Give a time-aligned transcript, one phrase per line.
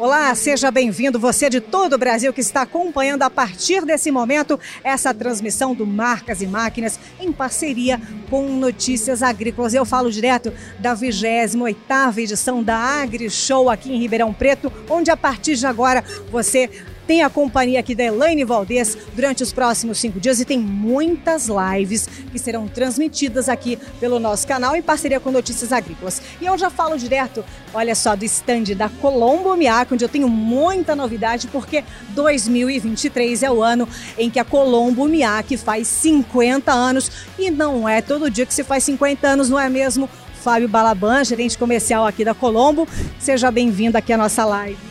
[0.00, 4.56] Olá, seja bem-vindo, você de todo o Brasil que está acompanhando a partir desse momento
[4.84, 8.00] essa transmissão do Marcas e Máquinas em parceria
[8.30, 9.74] com Notícias Agrícolas.
[9.74, 15.16] Eu falo direto da 28ª edição da Agri Show aqui em Ribeirão Preto, onde a
[15.16, 16.70] partir de agora você
[17.08, 21.48] tem a companhia aqui da Elaine Valdez durante os próximos cinco dias e tem muitas
[21.48, 26.20] lives que serão transmitidas aqui pelo nosso canal em parceria com Notícias Agrícolas.
[26.38, 27.42] E eu já falo direto,
[27.72, 33.50] olha só, do stand da Colombo Miac, onde eu tenho muita novidade, porque 2023 é
[33.50, 38.44] o ano em que a Colombo Miac faz 50 anos e não é todo dia
[38.44, 40.10] que se faz 50 anos, não é mesmo?
[40.42, 42.86] Fábio Balaban, gerente comercial aqui da Colombo.
[43.18, 44.87] Seja bem-vindo aqui à nossa live.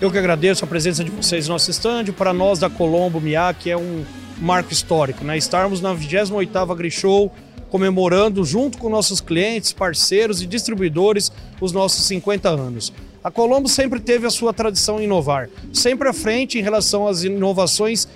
[0.00, 2.04] Eu que agradeço a presença de vocês no nosso stand.
[2.16, 4.04] Para nós da Colombo Miak é um
[4.38, 5.36] marco histórico, né?
[5.36, 7.32] Estarmos na 28ª AgriShow
[7.68, 12.92] comemorando junto com nossos clientes, parceiros e distribuidores os nossos 50 anos.
[13.24, 17.24] A Colombo sempre teve a sua tradição em inovar, sempre à frente em relação às
[17.24, 18.06] inovações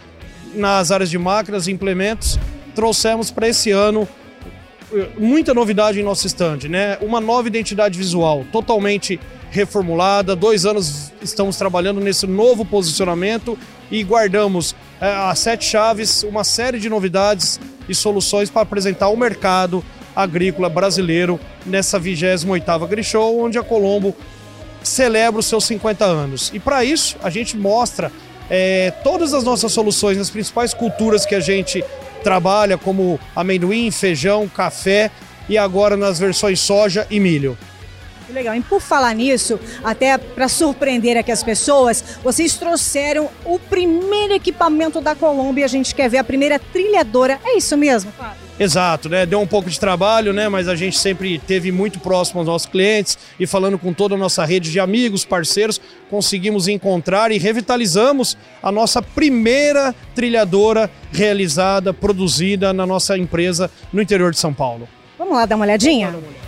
[0.55, 2.39] nas áreas de máquinas e implementos.
[2.77, 4.07] Trouxemos para esse ano
[4.95, 6.97] eh, muita novidade em nosso stand, né?
[7.01, 9.19] Uma nova identidade visual, totalmente
[9.53, 10.35] reformulada.
[10.35, 13.57] Dois anos estamos trabalhando nesse novo posicionamento
[13.91, 19.17] e guardamos é, as sete chaves, uma série de novidades e soluções para apresentar ao
[19.17, 19.85] mercado
[20.17, 24.17] agrícola brasileiro nessa 28ª AgriShow, onde a Colombo
[24.83, 26.51] celebra os seus 50 anos.
[26.55, 28.11] E para isso, a gente mostra
[28.51, 31.85] é, todas as nossas soluções nas principais culturas que a gente
[32.25, 35.11] trabalha, como amendoim, feijão, café
[35.49, 37.57] e agora nas versões soja e milho.
[38.31, 38.55] Legal.
[38.55, 45.01] E por falar nisso, até para surpreender aqui as pessoas, vocês trouxeram o primeiro equipamento
[45.01, 45.65] da Colômbia.
[45.65, 47.41] A gente quer ver a primeira trilhadora.
[47.45, 48.43] É isso mesmo, Fábio?
[48.59, 49.27] Exato, né?
[49.27, 50.49] Deu um pouco de trabalho, né?
[50.49, 54.19] Mas a gente sempre teve muito próximo aos nossos clientes e falando com toda a
[54.19, 62.73] nossa rede de amigos, parceiros, conseguimos encontrar e revitalizamos a nossa primeira trilhadora realizada, produzida
[62.73, 64.89] na nossa empresa no interior de São Paulo.
[65.19, 66.07] Vamos lá dar uma olhadinha?
[66.07, 66.42] Vamos dar uma olhadinha.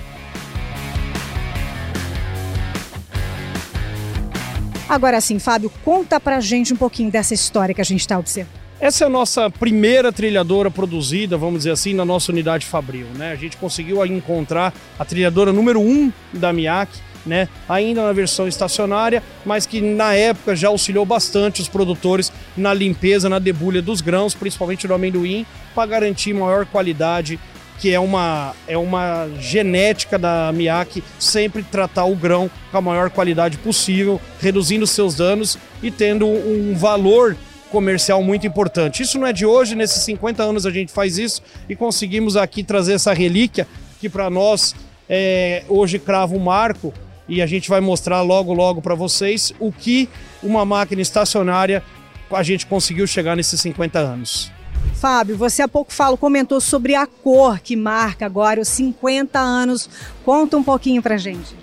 [4.88, 8.64] Agora sim, Fábio, conta pra gente um pouquinho dessa história que a gente está observando.
[8.78, 13.06] Essa é a nossa primeira trilhadora produzida, vamos dizer assim, na nossa unidade Fabril.
[13.16, 13.32] Né?
[13.32, 16.92] A gente conseguiu encontrar a trilhadora número 1 um da Miak,
[17.24, 17.48] né?
[17.66, 23.28] ainda na versão estacionária, mas que na época já auxiliou bastante os produtores na limpeza,
[23.28, 27.40] na debulha dos grãos, principalmente do amendoim, para garantir maior qualidade
[27.78, 33.10] que é uma, é uma genética da Miyake sempre tratar o grão com a maior
[33.10, 37.36] qualidade possível, reduzindo seus danos e tendo um valor
[37.70, 39.02] comercial muito importante.
[39.02, 42.62] Isso não é de hoje, nesses 50 anos a gente faz isso e conseguimos aqui
[42.62, 43.66] trazer essa relíquia
[44.00, 44.74] que para nós
[45.08, 46.94] é, hoje crava um marco
[47.28, 50.08] e a gente vai mostrar logo logo para vocês o que
[50.42, 51.82] uma máquina estacionária
[52.30, 54.52] a gente conseguiu chegar nesses 50 anos.
[54.94, 59.88] Fábio, você há pouco falou, comentou sobre a cor que marca agora os 50 anos.
[60.24, 61.54] Conta um pouquinho pra gente.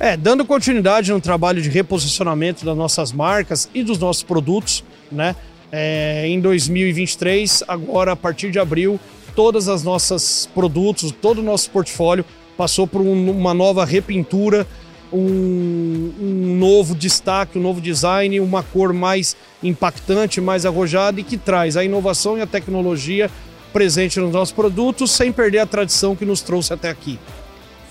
[0.00, 5.34] É, dando continuidade no trabalho de reposicionamento das nossas marcas e dos nossos produtos, né?
[5.70, 8.98] É, em 2023, agora a partir de abril,
[9.34, 12.24] todas as nossas produtos, todo o nosso portfólio
[12.56, 14.66] passou por um, uma nova repintura
[15.12, 21.36] um, um, novo destaque, um novo design, uma cor mais impactante, mais arrojada e que
[21.36, 23.30] traz a inovação e a tecnologia
[23.72, 27.18] presente nos nossos produtos sem perder a tradição que nos trouxe até aqui.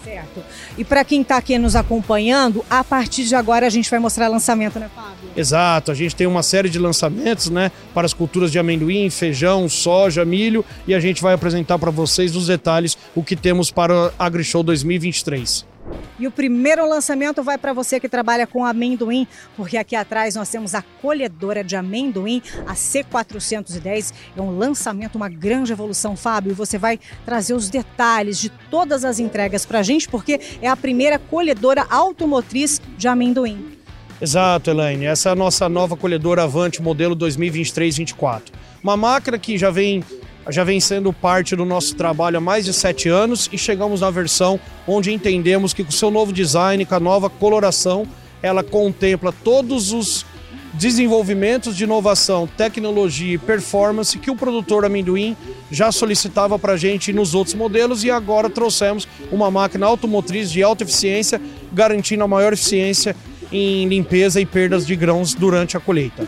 [0.03, 0.41] Certo.
[0.77, 4.29] E para quem está aqui nos acompanhando, a partir de agora a gente vai mostrar
[4.29, 5.29] lançamento, né, Fábio?
[5.35, 9.67] Exato, a gente tem uma série de lançamentos, né, para as culturas de amendoim, feijão,
[9.67, 14.13] soja, milho, e a gente vai apresentar para vocês os detalhes o que temos para
[14.17, 15.76] a AgriShow 2023.
[16.19, 20.49] E o primeiro lançamento vai para você que trabalha com amendoim, porque aqui atrás nós
[20.49, 24.13] temos a colhedora de amendoim, a C410.
[24.35, 26.51] É um lançamento, uma grande evolução, Fábio.
[26.51, 30.67] E você vai trazer os detalhes de todas as entregas para a gente, porque é
[30.67, 33.77] a primeira colhedora automotriz de amendoim.
[34.19, 35.05] Exato, Elaine.
[35.05, 38.41] Essa é a nossa nova colhedora Avante modelo 2023-24.
[38.83, 40.03] Uma máquina que já vem
[40.49, 44.09] já vem sendo parte do nosso trabalho há mais de sete anos e chegamos na
[44.09, 48.07] versão onde entendemos que com o seu novo design, com a nova coloração,
[48.41, 50.25] ela contempla todos os
[50.73, 55.35] desenvolvimentos de inovação, tecnologia e performance que o produtor amendoim
[55.71, 60.61] já solicitava para a gente nos outros modelos e agora trouxemos uma máquina automotriz de
[60.61, 61.41] alta eficiência,
[61.73, 63.15] garantindo a maior eficiência
[63.51, 66.27] em limpeza e perdas de grãos durante a colheita.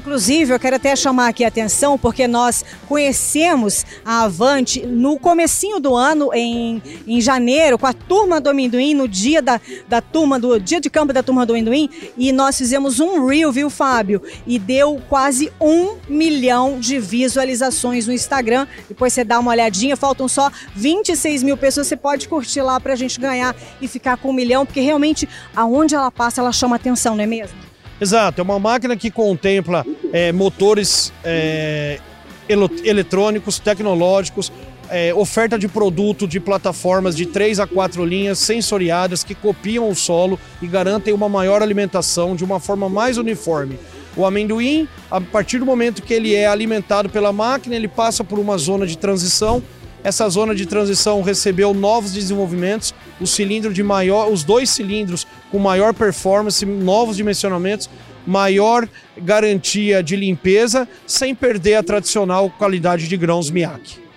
[0.00, 5.78] Inclusive, eu quero até chamar aqui a atenção, porque nós conhecemos a Avante no comecinho
[5.78, 10.40] do ano, em, em janeiro, com a turma do amendoim, no dia da, da turma,
[10.40, 14.22] do dia de campo da turma do amendoim, e nós fizemos um reel, viu, Fábio?
[14.46, 18.66] E deu quase um milhão de visualizações no Instagram.
[18.88, 21.88] Depois você dá uma olhadinha, faltam só 26 mil pessoas.
[21.88, 25.94] Você pode curtir lá pra gente ganhar e ficar com um milhão, porque realmente aonde
[25.94, 27.69] ela passa, ela chama atenção, não é mesmo?
[28.00, 32.00] Exato, é uma máquina que contempla é, motores é,
[32.48, 34.50] eletrônicos, tecnológicos,
[34.88, 39.94] é, oferta de produto de plataformas de 3 a 4 linhas sensoriadas que copiam o
[39.94, 43.78] solo e garantem uma maior alimentação de uma forma mais uniforme.
[44.16, 48.38] O amendoim, a partir do momento que ele é alimentado pela máquina, ele passa por
[48.38, 49.62] uma zona de transição.
[50.02, 55.58] Essa zona de transição recebeu novos desenvolvimentos, o cilindro de maior, os dois cilindros com
[55.58, 57.88] maior performance, novos dimensionamentos,
[58.26, 64.10] maior garantia de limpeza, sem perder a tradicional qualidade de grãos Miyake.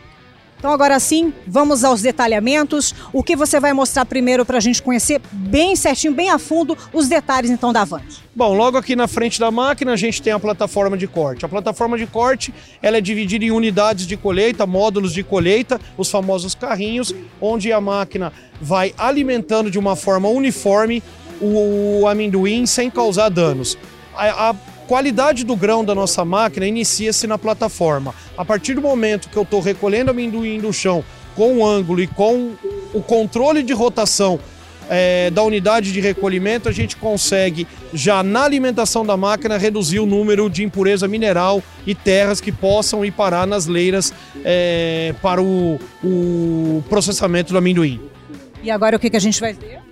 [0.63, 2.95] Então agora sim, vamos aos detalhamentos.
[3.12, 6.77] O que você vai mostrar primeiro para a gente conhecer bem certinho, bem a fundo,
[6.94, 8.24] os detalhes então da Avante?
[8.33, 11.44] Bom, logo aqui na frente da máquina a gente tem a plataforma de corte.
[11.44, 16.09] A plataforma de corte ela é dividida em unidades de colheita, módulos de colheita, os
[16.09, 18.31] famosos carrinhos, onde a máquina
[18.62, 21.03] vai alimentando de uma forma uniforme
[21.44, 23.78] o amendoim sem causar danos.
[24.16, 24.56] A, a
[24.88, 28.13] qualidade do grão da nossa máquina inicia-se na plataforma.
[28.38, 31.04] A partir do momento que eu estou recolhendo amendoim do chão
[31.36, 32.51] com o ângulo e com
[32.94, 34.40] o controle de rotação
[34.90, 40.06] é, da unidade de recolhimento, a gente consegue, já na alimentação da máquina, reduzir o
[40.06, 44.13] número de impureza mineral e terras que possam ir parar nas leiras
[44.44, 48.01] é, para o, o processamento do amendoim.
[48.62, 49.82] E agora o que, que a gente vai ver?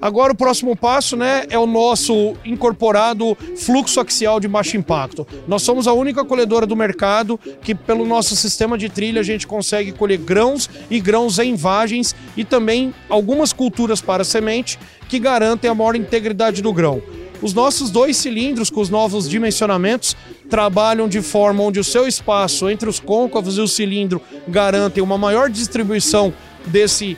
[0.00, 5.26] Agora o próximo passo né, é o nosso incorporado fluxo axial de baixo impacto.
[5.46, 9.46] Nós somos a única colhedora do mercado que, pelo nosso sistema de trilha, a gente
[9.46, 15.70] consegue colher grãos e grãos em vagens e também algumas culturas para semente que garantem
[15.70, 17.02] a maior integridade do grão.
[17.42, 20.16] Os nossos dois cilindros com os novos dimensionamentos
[20.48, 25.16] trabalham de forma onde o seu espaço entre os côncavos e o cilindro garantem uma
[25.16, 26.32] maior distribuição
[26.66, 27.16] desse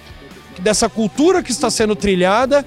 [0.60, 2.64] dessa cultura que está sendo trilhada,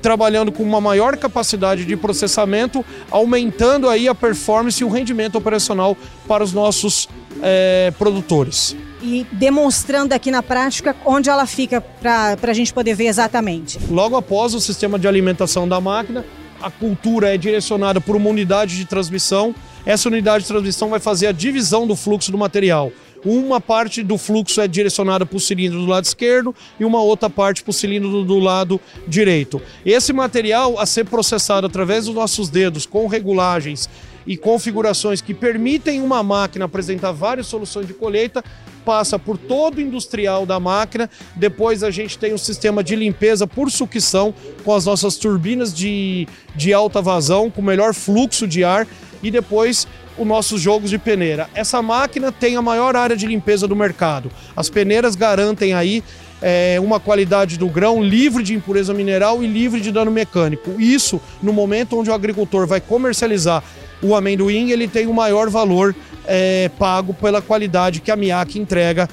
[0.00, 5.96] trabalhando com uma maior capacidade de processamento, aumentando aí a performance e o rendimento operacional
[6.26, 7.08] para os nossos
[7.42, 8.76] é, produtores.
[9.02, 13.78] E demonstrando aqui na prática onde ela fica para a gente poder ver exatamente.
[13.90, 16.24] Logo após o sistema de alimentação da máquina,
[16.60, 19.54] a cultura é direcionada por uma unidade de transmissão.
[19.86, 22.92] Essa unidade de transmissão vai fazer a divisão do fluxo do material.
[23.24, 27.28] Uma parte do fluxo é direcionada para o cilindro do lado esquerdo e uma outra
[27.28, 29.60] parte para o cilindro do lado direito.
[29.84, 33.88] Esse material a ser processado através dos nossos dedos com regulagens
[34.26, 38.44] e configurações que permitem uma máquina apresentar várias soluções de colheita,
[38.84, 41.08] passa por todo o industrial da máquina.
[41.34, 46.28] Depois a gente tem um sistema de limpeza por sucção com as nossas turbinas de,
[46.54, 48.86] de alta vazão, com melhor fluxo de ar.
[49.22, 49.88] E depois
[50.18, 51.48] os nossos jogos de peneira.
[51.54, 54.30] Essa máquina tem a maior área de limpeza do mercado.
[54.56, 56.02] As peneiras garantem aí
[56.40, 60.80] é, uma qualidade do grão livre de impureza mineral e livre de dano mecânico.
[60.80, 63.62] Isso, no momento onde o agricultor vai comercializar
[64.02, 65.94] o amendoim, ele tem o maior valor
[66.26, 69.08] é, pago pela qualidade que a Miak entrega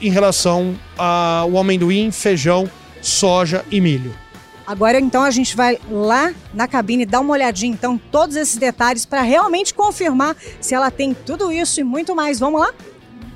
[0.00, 2.70] em relação ao amendoim, feijão,
[3.02, 4.14] soja e milho.
[4.66, 9.06] Agora então a gente vai lá na cabine dar uma olhadinha então todos esses detalhes
[9.06, 12.40] para realmente confirmar se ela tem tudo isso e muito mais.
[12.40, 12.72] Vamos lá?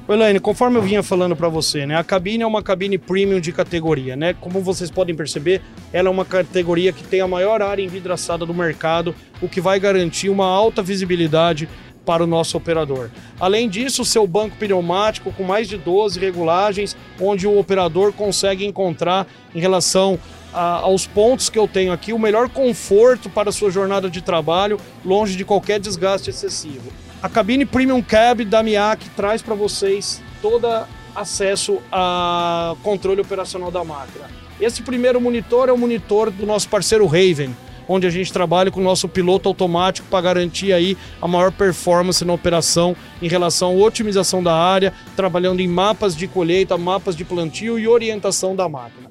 [0.09, 3.53] Elaine, conforme eu vinha falando para você, né, a cabine é uma cabine premium de
[3.53, 4.35] categoria, né?
[4.35, 8.53] Como vocês podem perceber, ela é uma categoria que tem a maior área envidraçada do
[8.53, 11.69] mercado, o que vai garantir uma alta visibilidade
[12.05, 13.09] para o nosso operador.
[13.39, 19.29] Além disso, seu banco pneumático com mais de 12 regulagens, onde o operador consegue encontrar
[19.55, 20.19] em relação
[20.53, 24.21] a, aos pontos que eu tenho aqui o melhor conforto para a sua jornada de
[24.21, 26.91] trabalho, longe de qualquer desgaste excessivo.
[27.23, 30.67] A cabine Premium Cab da Miak traz para vocês todo
[31.15, 34.27] acesso a controle operacional da máquina.
[34.61, 37.55] Esse primeiro monitor é o monitor do nosso parceiro Raven,
[37.89, 42.25] onde a gente trabalha com o nosso piloto automático para garantir aí a maior performance
[42.25, 47.25] na operação em relação à otimização da área, trabalhando em mapas de colheita, mapas de
[47.25, 49.10] plantio e orientação da máquina.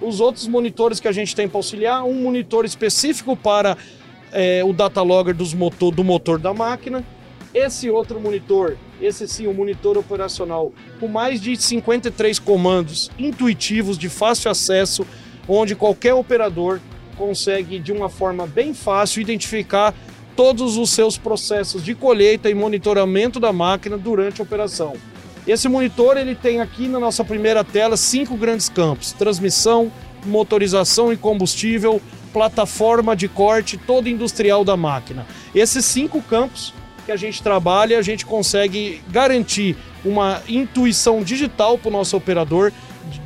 [0.00, 3.76] Os outros monitores que a gente tem para auxiliar, um monitor específico para
[4.32, 7.04] é, o data logger dos motor, do motor da máquina,
[7.52, 14.08] esse outro monitor, esse sim, um monitor operacional com mais de 53 comandos intuitivos de
[14.08, 15.06] fácil acesso,
[15.48, 16.80] onde qualquer operador
[17.16, 19.94] consegue de uma forma bem fácil identificar
[20.36, 24.94] todos os seus processos de colheita e monitoramento da máquina durante a operação.
[25.48, 29.90] Esse monitor ele tem aqui na nossa primeira tela cinco grandes campos: transmissão,
[30.26, 32.02] motorização e combustível,
[32.34, 35.26] plataforma de corte, todo industrial da máquina.
[35.54, 36.74] Esses cinco campos
[37.06, 39.74] que a gente trabalha, a gente consegue garantir
[40.04, 42.70] uma intuição digital para o nosso operador,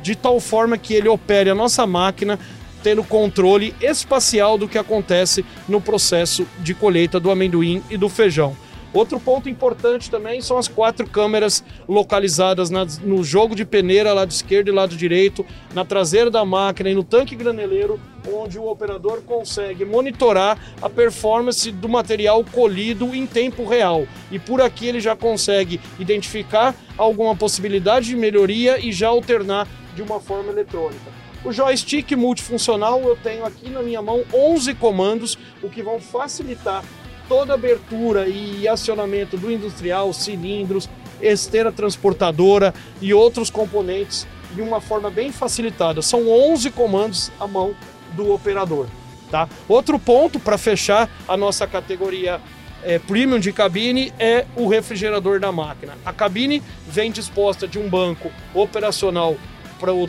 [0.01, 2.39] de tal forma que ele opere a nossa máquina
[2.81, 8.55] tendo controle espacial do que acontece no processo de colheita do amendoim e do feijão.
[8.93, 14.29] Outro ponto importante também são as quatro câmeras localizadas na, no jogo de peneira, lado
[14.29, 17.99] esquerdo e lado direito, na traseira da máquina e no tanque graneleiro,
[18.31, 24.05] onde o operador consegue monitorar a performance do material colhido em tempo real.
[24.31, 30.03] E por aqui ele já consegue identificar alguma possibilidade de melhoria e já alternar de
[30.03, 31.11] uma forma eletrônica.
[31.43, 36.83] O joystick multifuncional eu tenho aqui na minha mão 11 comandos, o que vão facilitar
[37.27, 40.89] toda abertura e acionamento do industrial, cilindros,
[41.21, 46.01] esteira transportadora e outros componentes de uma forma bem facilitada.
[46.01, 47.75] São 11 comandos à mão
[48.13, 48.87] do operador.
[49.31, 49.49] Tá?
[49.67, 52.39] Outro ponto para fechar a nossa categoria
[52.83, 55.97] é, premium de cabine é o refrigerador da máquina.
[56.05, 59.35] A cabine vem disposta de um banco operacional
[59.79, 60.07] para o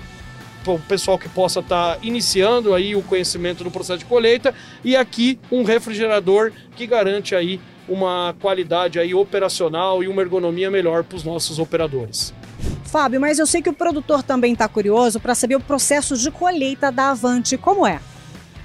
[0.73, 4.55] o pessoal que possa estar tá iniciando aí o conhecimento do processo de colheita
[4.85, 11.05] e aqui um refrigerador que garante aí uma qualidade aí operacional e uma ergonomia melhor
[11.05, 12.33] para os nossos operadores.
[12.85, 16.31] Fábio, mas eu sei que o produtor também está curioso para saber o processo de
[16.31, 18.01] colheita da Avante, como é?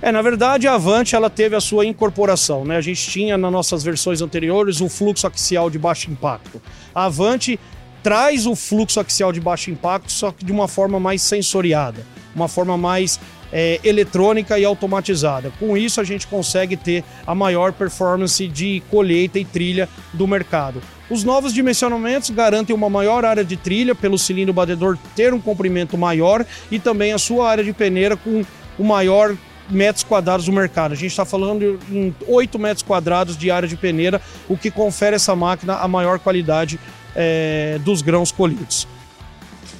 [0.02, 2.78] É, na verdade, a Avante ela teve a sua incorporação, né?
[2.78, 6.62] A gente tinha nas nossas versões anteriores o fluxo axial de baixo impacto.
[6.96, 7.60] A Avante
[8.04, 12.48] traz o fluxo axial de baixo impacto, só que de uma forma mais sensoriada, uma
[12.48, 13.20] forma mais
[13.52, 15.52] é, eletrônica e automatizada.
[15.60, 20.82] Com isso, a gente consegue ter a maior performance de colheita e trilha do mercado.
[21.10, 25.98] Os novos dimensionamentos garantem uma maior área de trilha, pelo cilindro batedor ter um comprimento
[25.98, 28.46] maior e também a sua área de peneira com
[28.78, 29.36] o maior
[29.70, 30.94] metros quadrados do mercado.
[30.94, 35.16] A gente está falando em 8 metros quadrados de área de peneira, o que confere
[35.16, 36.80] essa máquina a maior qualidade
[37.16, 38.88] é, dos grãos colhidos.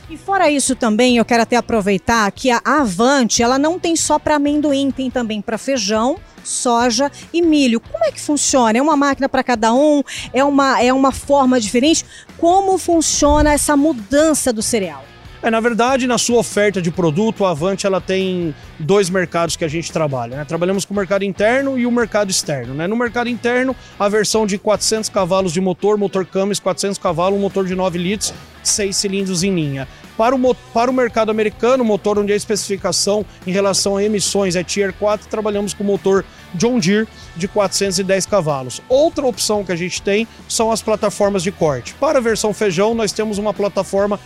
[0.10, 4.18] E fora isso também, eu quero até aproveitar que a Avante, ela não tem só
[4.18, 7.80] para amendoim, tem também para feijão, soja e milho.
[7.80, 8.78] Como é que funciona?
[8.78, 10.02] É uma máquina para cada um?
[10.34, 12.04] É uma, é uma forma diferente?
[12.40, 15.09] Como funciona essa mudança do cereal?
[15.42, 19.64] É, na verdade, na sua oferta de produto, a Avante ela tem dois mercados que
[19.64, 20.36] a gente trabalha.
[20.36, 20.46] Né?
[20.46, 22.74] Trabalhamos com o mercado interno e o mercado externo.
[22.74, 22.88] Né?
[22.88, 27.42] No mercado interno, a versão de 400 cavalos de motor, motor Cummins 400 cavalos, um
[27.42, 29.88] motor de 9 litros, 6 cilindros em linha.
[30.18, 34.64] Para o, para o mercado americano, motor onde a especificação em relação a emissões é
[34.64, 38.82] Tier 4, trabalhamos com o motor John Deere de 410 cavalos.
[38.90, 41.94] Outra opção que a gente tem são as plataformas de corte.
[41.94, 44.20] Para a versão feijão, nós temos uma plataforma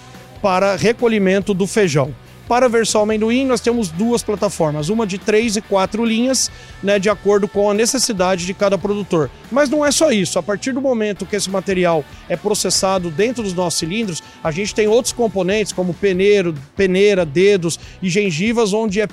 [0.43, 2.13] para recolhimento do feijão.
[2.49, 6.51] Para a versão amendoim, nós temos duas plataformas, uma de três e quatro linhas,
[6.83, 9.31] né, de acordo com a necessidade de cada produtor.
[9.49, 10.37] Mas não é só isso.
[10.37, 14.75] A partir do momento que esse material é processado dentro dos nossos cilindros, a gente
[14.75, 19.07] tem outros componentes, como peneiro, peneira, dedos e gengivas, onde é,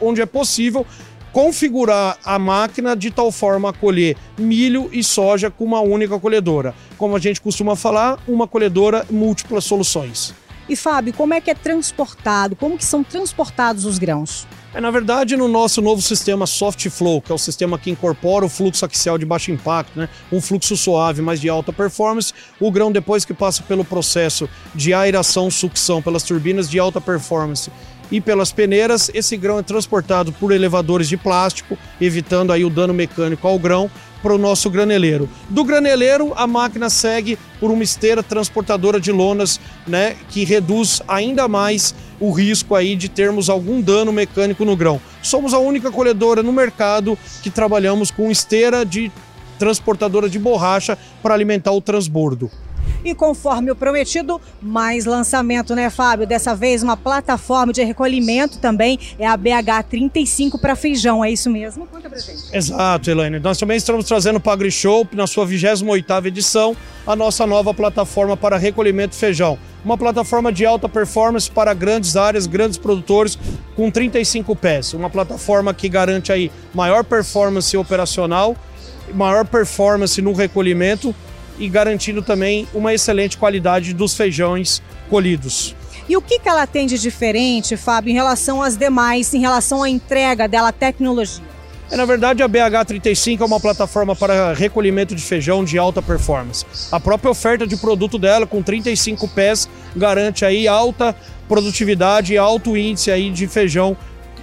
[0.00, 0.86] onde é possível
[1.30, 6.74] configurar a máquina de tal forma a colher milho e soja com uma única colhedora.
[6.96, 10.32] Como a gente costuma falar, uma colhedora múltiplas soluções.
[10.68, 12.56] E Fábio, como é que é transportado?
[12.56, 14.46] Como que são transportados os grãos?
[14.74, 18.44] É, na verdade, no nosso novo sistema Soft Flow, que é o sistema que incorpora
[18.44, 20.08] o fluxo axial de baixo impacto, né?
[20.32, 24.92] um fluxo suave, mas de alta performance, o grão, depois que passa pelo processo de
[24.92, 27.70] aeração, sucção pelas turbinas de alta performance
[28.10, 32.92] e pelas peneiras, esse grão é transportado por elevadores de plástico, evitando aí o dano
[32.92, 33.90] mecânico ao grão,
[34.24, 35.28] para o nosso graneleiro.
[35.50, 41.46] Do graneleiro, a máquina segue por uma esteira transportadora de lonas, né, que reduz ainda
[41.46, 44.98] mais o risco aí de termos algum dano mecânico no grão.
[45.22, 49.12] Somos a única colhedora no mercado que trabalhamos com esteira de
[49.58, 52.50] transportadora de borracha para alimentar o transbordo.
[53.04, 56.26] E conforme o prometido, mais lançamento, né, Fábio?
[56.26, 61.86] Dessa vez uma plataforma de recolhimento também, é a BH35 para feijão, é isso mesmo?
[61.86, 62.44] Conta pra gente.
[62.52, 63.38] Exato, Elaine.
[63.38, 66.76] Nós também estamos trazendo para a AgriShow, na sua 28ª edição,
[67.06, 69.58] a nossa nova plataforma para recolhimento de feijão.
[69.84, 73.38] Uma plataforma de alta performance para grandes áreas, grandes produtores,
[73.76, 74.94] com 35 pés.
[74.94, 78.56] Uma plataforma que garante aí maior performance operacional,
[79.12, 81.14] maior performance no recolhimento
[81.58, 85.74] e garantindo também uma excelente qualidade dos feijões colhidos.
[86.08, 89.82] E o que, que ela tem de diferente, Fábio, em relação às demais, em relação
[89.82, 91.54] à entrega dela, tecnologia?
[91.90, 96.64] É, na verdade, a BH35 é uma plataforma para recolhimento de feijão de alta performance.
[96.90, 101.14] A própria oferta de produto dela, com 35 pés, garante aí alta
[101.48, 103.96] produtividade e alto índice aí de feijão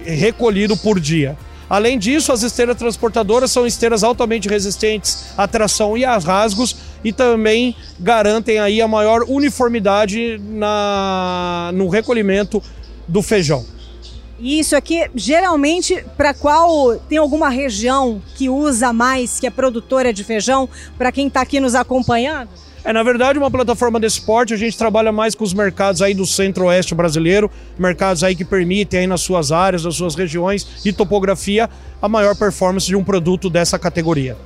[0.04, 1.36] recolhido por dia.
[1.72, 7.14] Além disso, as esteiras transportadoras são esteiras altamente resistentes à tração e a rasgos e
[7.14, 12.62] também garantem aí a maior uniformidade na, no recolhimento
[13.08, 13.64] do feijão.
[14.38, 20.12] E isso aqui, geralmente, para qual tem alguma região que usa mais, que é produtora
[20.12, 22.50] de feijão, para quem está aqui nos acompanhando?
[22.84, 26.14] É, na verdade, uma plataforma de esporte, a gente trabalha mais com os mercados aí
[26.14, 27.48] do centro-oeste brasileiro,
[27.78, 31.70] mercados aí que permitem aí nas suas áreas, nas suas regiões e topografia
[32.00, 34.36] a maior performance de um produto dessa categoria.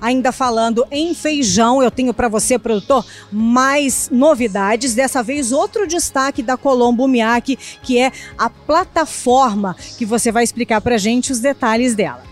[0.00, 4.94] Ainda falando em feijão, eu tenho para você, produtor, mais novidades.
[4.94, 10.80] Dessa vez, outro destaque da Colombo Miaki, que é a plataforma, que você vai explicar
[10.80, 12.22] para gente os detalhes dela.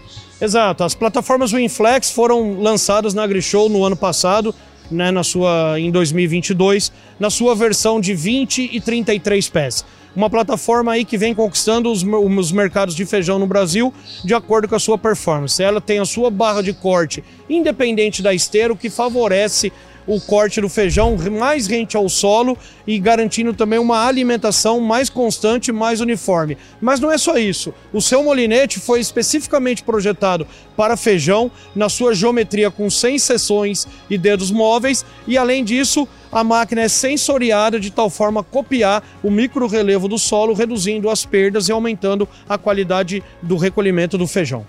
[0.40, 4.54] Exato, as plataformas Winflex foram lançadas na AgriShow no ano passado
[4.90, 9.84] né, na sua, em 2022, na sua versão de 20 e 33 pés.
[10.14, 13.94] Uma plataforma aí que vem conquistando os, os mercados de feijão no Brasil
[14.24, 15.62] de acordo com a sua performance.
[15.62, 19.72] Ela tem a sua barra de corte independente da esteira, o que favorece
[20.10, 25.70] o corte do feijão mais rente ao solo e garantindo também uma alimentação mais constante,
[25.70, 26.58] mais uniforme.
[26.80, 27.72] Mas não é só isso.
[27.92, 30.44] O seu molinete foi especificamente projetado
[30.76, 36.42] para feijão na sua geometria com 100 seções e dedos móveis e além disso, a
[36.42, 41.24] máquina é sensoriada de tal forma a copiar o micro relevo do solo, reduzindo as
[41.24, 44.66] perdas e aumentando a qualidade do recolhimento do feijão.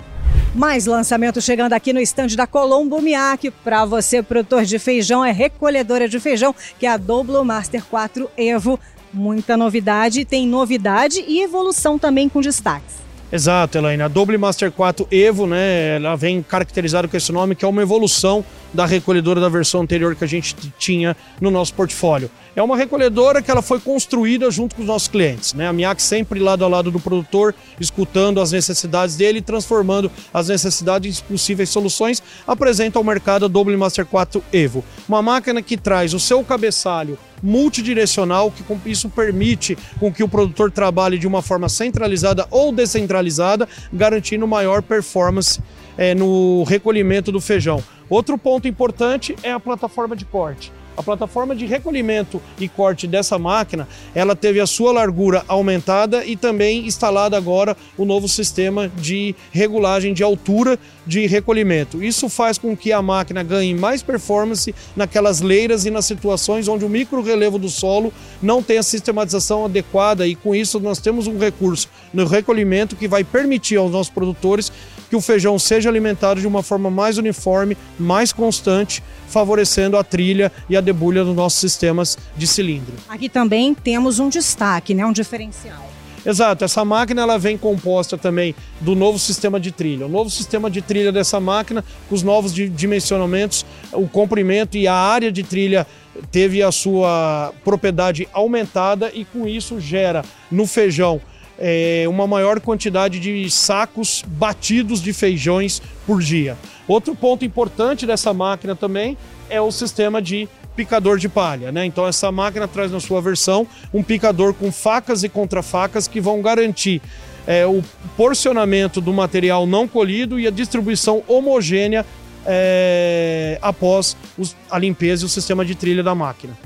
[0.53, 3.51] Mais lançamento chegando aqui no estande da Colombo Miak.
[3.63, 8.29] Para você, produtor de feijão, é recolhedora de feijão, que é a Doblo Master 4
[8.35, 8.77] Evo.
[9.13, 12.95] Muita novidade, tem novidade e evolução também com destaques.
[13.31, 14.03] Exato, Elaine.
[14.03, 17.81] A Double Master 4 Evo, né, ela vem caracterizada com esse nome, que é uma
[17.81, 22.29] evolução da recolhedora da versão anterior que a gente tinha no nosso portfólio.
[22.55, 25.67] É uma recolhedora que ela foi construída junto com os nossos clientes, né?
[25.67, 31.19] A MIAC sempre lado a lado do produtor, escutando as necessidades dele transformando as necessidades
[31.19, 34.83] em possíveis soluções, apresenta ao mercado a Double Master 4 Evo.
[35.07, 40.71] Uma máquina que traz o seu cabeçalho multidirecional, que isso permite com que o produtor
[40.71, 45.59] trabalhe de uma forma centralizada ou descentralizada, garantindo maior performance
[45.97, 47.83] é, no recolhimento do feijão.
[48.11, 50.69] Outro ponto importante é a plataforma de corte.
[50.97, 56.35] A plataforma de recolhimento e corte dessa máquina, ela teve a sua largura aumentada e
[56.35, 62.03] também instalada agora o novo sistema de regulagem de altura de recolhimento.
[62.03, 66.83] Isso faz com que a máquina ganhe mais performance naquelas leiras e nas situações onde
[66.83, 71.25] o micro relevo do solo não tem a sistematização adequada e com isso nós temos
[71.25, 74.69] um recurso no recolhimento que vai permitir aos nossos produtores
[75.11, 80.49] que o feijão seja alimentado de uma forma mais uniforme, mais constante, favorecendo a trilha
[80.69, 82.93] e a debulha dos nossos sistemas de cilindro.
[83.09, 85.91] Aqui também temos um destaque, né, um diferencial.
[86.25, 90.05] Exato, essa máquina ela vem composta também do novo sistema de trilha.
[90.05, 94.95] O novo sistema de trilha dessa máquina, com os novos dimensionamentos, o comprimento e a
[94.95, 95.85] área de trilha
[96.31, 101.19] teve a sua propriedade aumentada e com isso gera no feijão
[101.63, 106.57] é, uma maior quantidade de sacos batidos de feijões por dia.
[106.87, 109.15] Outro ponto importante dessa máquina também
[109.47, 111.85] é o sistema de picador de palha, né?
[111.85, 116.41] Então essa máquina traz na sua versão um picador com facas e contrafacas que vão
[116.41, 116.99] garantir
[117.45, 117.83] é, o
[118.17, 122.05] porcionamento do material não colhido e a distribuição homogênea
[122.43, 126.57] é, após os, a limpeza e o sistema de trilha da máquina.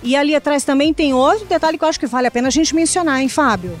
[0.00, 2.50] E ali atrás também tem outro detalhe que eu acho que vale a pena a
[2.50, 3.76] gente mencionar, hein, Fábio?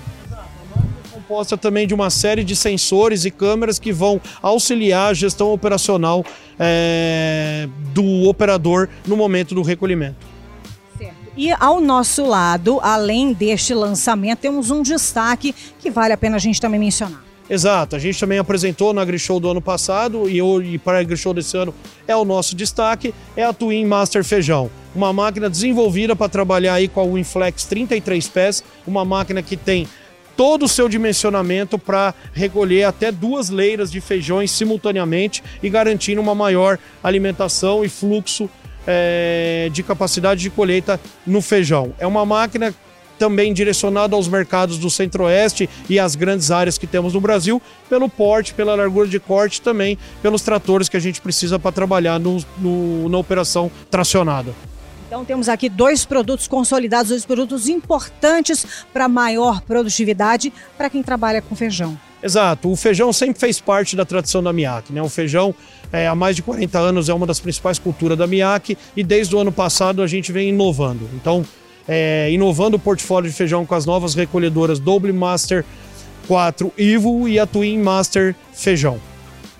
[1.32, 6.22] Composta também de uma série de sensores e câmeras que vão auxiliar a gestão operacional
[6.60, 10.16] é, do operador no momento do recolhimento.
[11.34, 16.38] E ao nosso lado, além deste lançamento, temos um destaque que vale a pena a
[16.38, 17.24] gente também mencionar.
[17.48, 20.38] Exato, a gente também apresentou na AgriShow do ano passado e,
[20.74, 21.74] e para a AgriShow desse ano
[22.06, 24.70] é o nosso destaque, é a Twin Master Feijão.
[24.94, 29.88] Uma máquina desenvolvida para trabalhar aí com a Winflex 33 pés, uma máquina que tem
[30.36, 36.34] todo o seu dimensionamento para recolher até duas leiras de feijões simultaneamente e garantindo uma
[36.34, 38.48] maior alimentação e fluxo
[38.86, 41.94] é, de capacidade de colheita no feijão.
[41.98, 42.74] É uma máquina
[43.18, 48.08] também direcionada aos mercados do centro-oeste e às grandes áreas que temos no Brasil, pelo
[48.08, 52.44] porte, pela largura de corte, também pelos tratores que a gente precisa para trabalhar no,
[52.58, 54.52] no, na operação tracionada.
[55.12, 61.42] Então temos aqui dois produtos consolidados, dois produtos importantes para maior produtividade para quem trabalha
[61.42, 62.00] com feijão.
[62.22, 64.90] Exato, o feijão sempre fez parte da tradição da MIAC.
[64.90, 65.02] Né?
[65.02, 65.54] O feijão,
[65.92, 69.36] é, há mais de 40 anos, é uma das principais culturas da MIAC e desde
[69.36, 71.06] o ano passado a gente vem inovando.
[71.12, 71.44] Então,
[71.86, 75.62] é, inovando o portfólio de feijão com as novas recolhedoras Double Master
[76.26, 79.11] 4 Ivo e a Twin Master Feijão.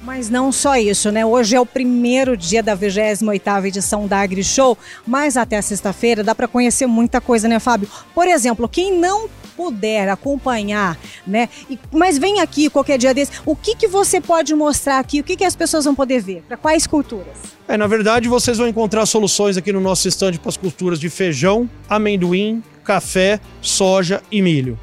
[0.03, 1.25] Mas não só isso, né?
[1.25, 6.49] Hoje é o primeiro dia da 28ª edição da AgriShow, mas até sexta-feira dá para
[6.49, 7.88] conhecer muita coisa, né, Fábio?
[8.12, 11.49] Por exemplo, quem não puder acompanhar, né?
[11.93, 15.21] Mas vem aqui qualquer dia desse, o que, que você pode mostrar aqui?
[15.21, 16.43] O que, que as pessoas vão poder ver?
[16.49, 17.37] Para quais culturas?
[17.69, 21.09] É, na verdade, vocês vão encontrar soluções aqui no nosso estande para as culturas de
[21.09, 24.79] feijão, amendoim, café, soja e milho.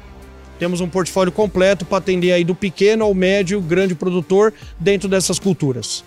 [0.60, 5.38] Temos um portfólio completo para atender aí do pequeno ao médio, grande produtor dentro dessas
[5.38, 6.04] culturas.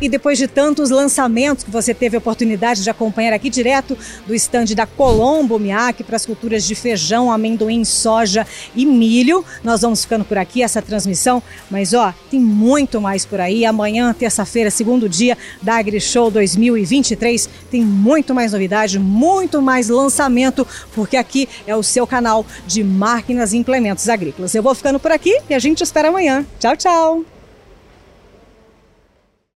[0.00, 4.34] E depois de tantos lançamentos que você teve a oportunidade de acompanhar aqui direto do
[4.34, 10.02] estande da Colombo Miak para as culturas de feijão, amendoim, soja e milho, nós vamos
[10.02, 13.64] ficando por aqui essa transmissão, mas ó, tem muito mais por aí.
[13.64, 21.16] Amanhã, terça-feira, segundo dia da AgriShow 2023, tem muito mais novidade, muito mais lançamento, porque
[21.16, 24.54] aqui é o seu canal de máquinas e implementos agrícolas.
[24.54, 26.44] Eu vou ficando por aqui e a gente espera amanhã.
[26.58, 27.33] Tchau, tchau!